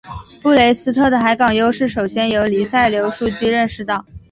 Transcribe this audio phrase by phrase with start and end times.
[0.41, 4.03] 布雷斯特的海港优势首先由黎塞留枢机认识到。